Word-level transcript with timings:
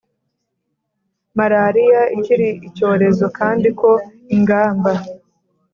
malariya 1.37 2.03
ikiri 2.17 2.49
icyorezo 2.67 3.25
kandi 3.37 3.67
ko 3.79 3.91
ingamba 4.35 4.91